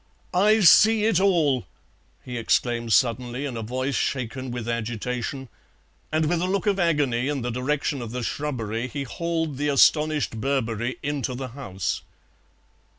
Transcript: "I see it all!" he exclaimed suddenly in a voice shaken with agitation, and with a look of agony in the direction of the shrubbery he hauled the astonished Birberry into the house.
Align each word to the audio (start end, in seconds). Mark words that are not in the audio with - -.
"I 0.33 0.61
see 0.61 1.03
it 1.05 1.19
all!" 1.19 1.67
he 2.25 2.35
exclaimed 2.35 2.91
suddenly 2.91 3.45
in 3.45 3.55
a 3.55 3.61
voice 3.61 3.93
shaken 3.93 4.49
with 4.49 4.67
agitation, 4.67 5.47
and 6.11 6.25
with 6.27 6.41
a 6.41 6.47
look 6.47 6.65
of 6.65 6.79
agony 6.79 7.27
in 7.27 7.43
the 7.43 7.51
direction 7.51 8.01
of 8.01 8.09
the 8.09 8.23
shrubbery 8.23 8.87
he 8.87 9.03
hauled 9.03 9.57
the 9.57 9.67
astonished 9.67 10.41
Birberry 10.41 10.95
into 11.03 11.35
the 11.35 11.49
house. 11.49 12.01